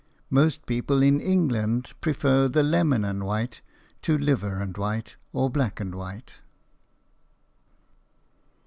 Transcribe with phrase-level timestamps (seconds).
[0.31, 3.61] Most people in England prefer the lemon and white
[4.01, 6.39] to liver and white, or black and white.